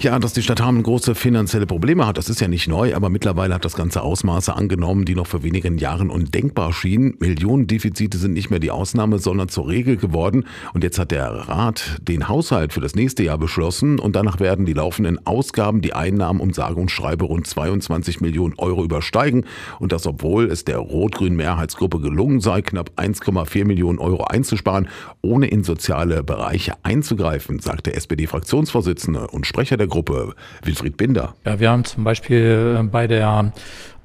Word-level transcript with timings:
Ja, 0.00 0.16
dass 0.20 0.32
die 0.32 0.42
Stadt 0.42 0.60
Hameln 0.60 0.84
große 0.84 1.16
finanzielle 1.16 1.66
Probleme 1.66 2.06
hat, 2.06 2.18
das 2.18 2.30
ist 2.30 2.40
ja 2.40 2.46
nicht 2.46 2.68
neu, 2.68 2.94
aber 2.94 3.10
mittlerweile 3.10 3.52
hat 3.52 3.64
das 3.64 3.74
Ganze 3.74 4.02
Ausmaße 4.02 4.54
angenommen, 4.54 5.04
die 5.04 5.16
noch 5.16 5.26
vor 5.26 5.42
wenigen 5.42 5.76
Jahren 5.76 6.08
undenkbar 6.08 6.72
schienen. 6.72 7.16
Millionendefizite 7.18 8.16
sind 8.16 8.34
nicht 8.34 8.48
mehr 8.48 8.60
die 8.60 8.70
Ausnahme, 8.70 9.18
sondern 9.18 9.48
zur 9.48 9.66
Regel 9.66 9.96
geworden. 9.96 10.44
Und 10.72 10.84
jetzt 10.84 11.00
hat 11.00 11.10
der 11.10 11.28
Rat 11.28 11.96
den 12.00 12.28
Haushalt 12.28 12.72
für 12.72 12.80
das 12.80 12.94
nächste 12.94 13.24
Jahr 13.24 13.38
beschlossen 13.38 13.98
und 13.98 14.14
danach 14.14 14.38
werden 14.38 14.66
die 14.66 14.72
laufenden 14.72 15.26
Ausgaben 15.26 15.80
die 15.80 15.94
Einnahmen 15.94 16.38
um 16.38 16.52
sage 16.52 16.80
und 16.80 16.92
schreibe 16.92 17.24
rund 17.24 17.48
22 17.48 18.20
Millionen 18.20 18.54
Euro 18.56 18.84
übersteigen. 18.84 19.46
Und 19.80 19.90
das, 19.90 20.06
obwohl 20.06 20.44
es 20.44 20.64
der 20.64 20.78
rot-grünen 20.78 21.34
Mehrheitsgruppe 21.34 21.98
gelungen 21.98 22.38
sei, 22.38 22.62
knapp 22.62 22.92
1,4 22.94 23.64
Millionen 23.64 23.98
Euro 23.98 24.22
einzusparen, 24.22 24.86
ohne 25.22 25.48
in 25.48 25.64
soziale 25.64 26.22
Bereiche 26.22 26.74
einzugreifen, 26.84 27.58
sagt 27.58 27.86
der 27.86 27.96
SPD-Fraktionsvorsitzende 27.96 29.26
und 29.26 29.44
Sprecher 29.44 29.76
der 29.76 29.87
Gruppe, 29.88 30.34
Wilfried 30.62 30.96
Binder. 30.96 31.34
Ja, 31.44 31.60
wir 31.60 31.70
haben 31.70 31.84
zum 31.84 32.04
Beispiel 32.04 32.76
äh, 32.78 32.82
bei 32.84 33.06
der 33.06 33.52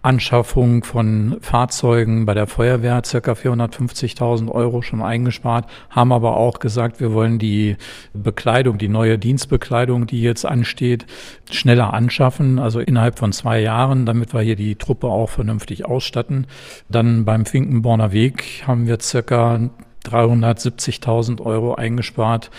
Anschaffung 0.03 0.83
von 0.83 1.37
Fahrzeugen 1.39 2.25
bei 2.25 2.33
der 2.33 2.45
Feuerwehr 2.45 3.01
circa 3.05 3.31
450.000 3.31 4.51
Euro 4.51 4.81
schon 4.81 5.01
eingespart, 5.01 5.69
haben 5.89 6.11
aber 6.11 6.35
auch 6.35 6.59
gesagt, 6.59 6.99
wir 6.99 7.13
wollen 7.13 7.39
die 7.39 7.77
Bekleidung, 8.13 8.77
die 8.77 8.89
neue 8.89 9.17
Dienstbekleidung, 9.17 10.05
die 10.05 10.21
jetzt 10.21 10.45
ansteht, 10.45 11.05
schneller 11.49 11.93
anschaffen, 11.93 12.59
also 12.59 12.81
innerhalb 12.81 13.17
von 13.17 13.31
zwei 13.31 13.61
Jahren, 13.61 14.05
damit 14.05 14.33
wir 14.33 14.41
hier 14.41 14.57
die 14.57 14.75
Truppe 14.75 15.07
auch 15.07 15.29
vernünftig 15.29 15.85
ausstatten. 15.85 16.47
Dann 16.89 17.23
beim 17.23 17.45
Finkenborner 17.45 18.11
Weg 18.11 18.63
haben 18.67 18.87
wir 18.87 18.99
circa 18.99 19.69
370.000 20.05 21.39
Euro 21.41 21.75
eingespart, 21.75 22.51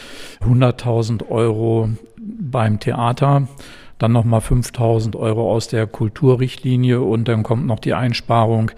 100.000 0.43 1.29
Euro 1.29 1.91
beim 2.55 2.79
Theater, 2.79 3.49
dann 3.99 4.13
nochmal 4.13 4.41
5000 4.41 5.17
Euro 5.17 5.53
aus 5.53 5.67
der 5.67 5.89
Kulturrichtlinie 5.89 7.01
und 7.01 7.27
dann 7.27 7.43
kommt 7.43 7.67
noch 7.67 7.81
die 7.81 7.95
Einsparung 7.95 8.71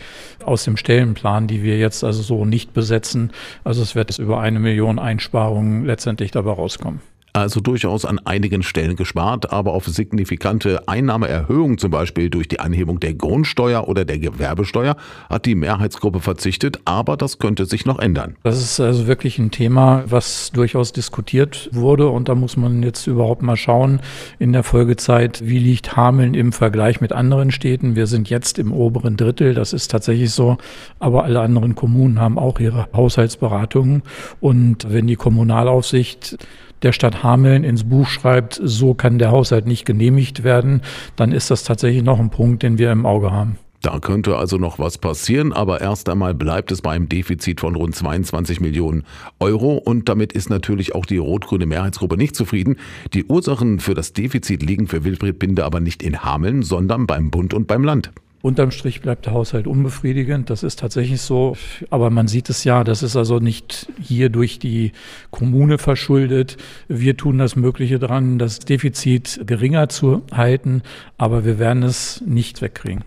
aus 0.43 0.65
dem 0.65 0.79
Stellenplan, 0.79 1.47
die 1.47 1.63
wir 1.63 1.79
jetzt 1.79 2.03
also 2.03 2.23
so 2.23 2.47
nicht 2.47 2.73
besetzen. 2.73 3.33
Also 3.65 3.83
es 3.83 3.95
wird 3.95 4.19
über 4.19 4.41
eine 4.41 4.61
Million 4.61 4.99
Einsparungen 4.99 5.85
letztendlich 5.85 6.31
dabei 6.31 6.53
rauskommen 6.53 7.01
also 7.37 7.61
durchaus 7.61 8.07
an 8.07 8.19
einigen 8.25 8.63
Stellen 8.63 8.97
gespart, 8.97 9.53
aber 9.53 9.73
auf 9.73 9.87
signifikante 9.87 10.89
Einnahmeerhöhungen, 10.89 11.77
zum 11.77 11.91
Beispiel 11.91 12.31
durch 12.31 12.49
die 12.49 12.61
Anhebung 12.61 12.99
der 12.99 13.13
Grundsteuer 13.13 13.89
oder 13.89 14.07
der 14.07 14.19
Gewerbesteuer, 14.19 14.97
hat 15.29 15.45
die 15.45 15.55
Mehrheitsgruppe 15.55 16.21
verzichtet, 16.21 16.81
aber 16.87 17.19
das 17.19 17.39
könnte 17.39 17.67
sich 17.67 17.85
noch 17.85 17.99
ändern. 17.99 18.37
Das 18.43 18.59
ist 18.59 18.81
also 18.81 19.07
wirklich 19.07 19.39
ein 19.39 19.51
Thema, 19.51 20.05
was 20.07 20.51
durchaus 20.53 20.93
diskutiert 20.93 21.69
wurde 21.73 22.09
und 22.09 22.31
da 22.31 22.35
muss 22.35 22.57
man 22.57 22.83
jetzt 22.83 23.07
überhaupt 23.07 23.43
mal 23.43 23.57
schauen 23.57 24.01
in 24.39 24.55
der 24.55 24.63
Folgezeit, 24.63 25.43
wie 25.45 25.59
liegt 25.59 25.95
Hameln 25.95 26.33
im 26.33 26.53
Vergleich 26.53 27.03
mit 27.03 27.13
anderen 27.13 27.51
Städten. 27.51 27.97
Wir 27.97 28.07
sind 28.07 28.31
jetzt 28.31 28.59
im 28.59 28.73
oberen 28.73 29.19
Drittel, 29.19 29.53
das 29.53 29.75
ist 29.75 29.91
tatsächlich 29.91 30.31
so, 30.31 30.57
aber 31.01 31.25
alle 31.25 31.41
anderen 31.41 31.75
Kommunen 31.75 32.19
haben 32.19 32.39
auch 32.39 32.59
ihre 32.61 32.89
Haushaltsberatungen 32.95 34.03
und 34.41 34.91
wenn 34.91 35.07
die 35.07 35.17
Kommunalaufsicht 35.17 36.39
der 36.83 36.93
Stadt 36.93 37.23
Hameln 37.27 37.65
ins 37.65 37.85
Buch 37.85 38.07
schreibt, 38.07 38.61
so 38.63 38.95
kann 38.95 39.19
der 39.19 39.31
Haushalt 39.31 39.67
nicht 39.67 39.85
genehmigt 39.85 40.45
werden, 40.45 40.83
dann 41.17 41.33
ist 41.33 41.51
das 41.51 41.65
tatsächlich 41.65 42.03
noch 42.03 42.19
ein 42.19 42.31
Punkt, 42.31 42.63
den 42.63 42.79
wir 42.79 42.93
im 42.93 43.05
Auge 43.05 43.33
haben. 43.33 43.59
Da 43.83 44.01
könnte 44.01 44.37
also 44.37 44.57
noch 44.57 44.79
was 44.79 44.99
passieren, 44.99 45.53
aber 45.53 45.81
erst 45.81 46.09
einmal 46.09 46.35
bleibt 46.35 46.73
es 46.73 46.83
bei 46.83 46.93
einem 46.93 47.09
Defizit 47.09 47.61
von 47.61 47.77
rund 47.77 47.95
22 47.95 48.61
Millionen 48.61 49.05
Euro 49.39 49.75
und 49.75 50.09
damit 50.09 50.33
ist 50.33 50.51
natürlich 50.51 50.95
auch 50.95 51.07
die 51.07 51.19
rot-grüne 51.19 51.67
Mehrheitsgruppe 51.67 52.17
nicht 52.17 52.35
zufrieden. 52.35 52.79
Die 53.13 53.27
Ursachen 53.27 53.79
für 53.79 53.95
das 53.95 54.13
Defizit 54.13 54.63
liegen 54.63 54.89
für 54.89 55.05
Wilfried 55.05 55.39
Binde 55.39 55.65
aber 55.65 55.81
nicht 55.81 56.03
in 56.03 56.25
Hameln, 56.25 56.63
sondern 56.63 57.07
beim 57.07 57.31
Bund 57.31 57.55
und 57.55 57.69
beim 57.69 57.85
Land. 57.85 58.11
Unterm 58.47 58.71
Strich 58.71 59.01
bleibt 59.01 59.27
der 59.27 59.33
Haushalt 59.33 59.67
unbefriedigend. 59.67 60.51
Das 60.51 60.63
ist 60.63 60.79
tatsächlich 60.79 61.21
so. 61.21 61.57
Aber 61.91 62.11
man 62.11 62.29
sieht 62.29 62.49
es 62.49 62.63
ja, 62.63 62.85
das 62.85 63.03
ist 63.03 63.17
also 63.17 63.41
nicht 63.41 63.89
hier 64.01 64.29
durch 64.29 64.61
die 64.61 64.93
Kommune 65.33 65.79
verschuldet. 65.79 66.57
Wir 66.87 67.17
tun 67.17 67.39
das 67.39 67.57
Mögliche 67.57 67.99
dran, 67.99 68.39
das 68.39 68.61
Defizit 68.61 69.41
geringer 69.47 69.89
zu 69.89 70.23
halten. 70.31 70.83
Aber 71.19 71.45
wir 71.45 71.59
werden 71.59 71.83
es 71.83 72.23
nicht 72.25 72.63
wegkriegen 72.63 73.03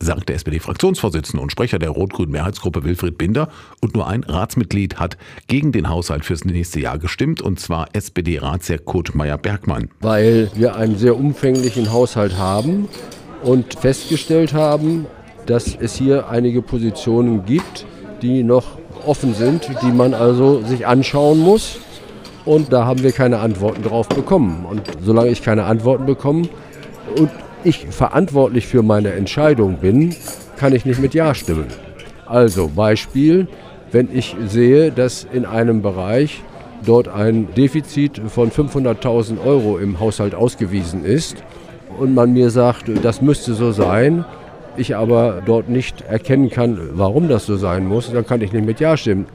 sagt 0.00 0.28
der 0.28 0.36
SPD-Fraktionsvorsitzende 0.36 1.42
und 1.42 1.50
Sprecher 1.50 1.78
der 1.78 1.88
rot-grünen 1.88 2.32
Mehrheitsgruppe 2.32 2.84
Wilfried 2.84 3.16
Binder. 3.16 3.48
Und 3.80 3.94
nur 3.94 4.06
ein 4.06 4.22
Ratsmitglied 4.22 4.96
hat 4.96 5.16
gegen 5.46 5.72
den 5.72 5.88
Haushalt 5.88 6.26
fürs 6.26 6.44
nächste 6.44 6.78
Jahr 6.78 6.98
gestimmt, 6.98 7.40
und 7.40 7.58
zwar 7.58 7.88
SPD-Ratsherr 7.94 8.80
Kurt 8.80 9.14
Meyer-Bergmann. 9.14 9.88
Weil 10.00 10.50
wir 10.54 10.76
einen 10.76 10.98
sehr 10.98 11.16
umfänglichen 11.16 11.90
Haushalt 11.90 12.36
haben 12.36 12.86
und 13.44 13.74
festgestellt 13.74 14.54
haben, 14.54 15.06
dass 15.46 15.76
es 15.78 15.94
hier 15.94 16.28
einige 16.28 16.62
Positionen 16.62 17.44
gibt, 17.44 17.86
die 18.22 18.42
noch 18.42 18.78
offen 19.06 19.34
sind, 19.34 19.68
die 19.82 19.92
man 19.92 20.14
also 20.14 20.62
sich 20.62 20.86
anschauen 20.86 21.38
muss. 21.38 21.78
Und 22.44 22.72
da 22.72 22.86
haben 22.86 23.02
wir 23.02 23.12
keine 23.12 23.38
Antworten 23.38 23.82
drauf 23.82 24.08
bekommen. 24.08 24.66
Und 24.68 24.82
solange 25.02 25.30
ich 25.30 25.42
keine 25.42 25.64
Antworten 25.64 26.06
bekomme 26.06 26.48
und 27.18 27.30
ich 27.64 27.86
verantwortlich 27.90 28.66
für 28.66 28.82
meine 28.82 29.12
Entscheidung 29.12 29.78
bin, 29.78 30.14
kann 30.56 30.74
ich 30.74 30.84
nicht 30.84 31.00
mit 31.00 31.14
Ja 31.14 31.34
stimmen. 31.34 31.66
Also 32.26 32.70
Beispiel, 32.74 33.48
wenn 33.92 34.14
ich 34.14 34.36
sehe, 34.46 34.90
dass 34.90 35.26
in 35.32 35.46
einem 35.46 35.82
Bereich 35.82 36.42
dort 36.84 37.08
ein 37.08 37.48
Defizit 37.54 38.20
von 38.28 38.50
500.000 38.50 39.42
Euro 39.44 39.78
im 39.78 40.00
Haushalt 40.00 40.34
ausgewiesen 40.34 41.04
ist, 41.04 41.36
und 41.98 42.14
man 42.14 42.32
mir 42.32 42.50
sagt, 42.50 42.90
das 43.02 43.22
müsste 43.22 43.54
so 43.54 43.72
sein, 43.72 44.24
ich 44.76 44.96
aber 44.96 45.42
dort 45.44 45.68
nicht 45.68 46.02
erkennen 46.02 46.50
kann, 46.50 46.78
warum 46.94 47.28
das 47.28 47.46
so 47.46 47.56
sein 47.56 47.86
muss, 47.86 48.12
dann 48.12 48.26
kann 48.26 48.40
ich 48.40 48.52
nicht 48.52 48.66
mit 48.66 48.80
Ja 48.80 48.96
stimmen. 48.96 49.26